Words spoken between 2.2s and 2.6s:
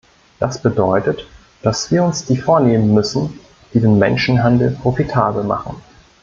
die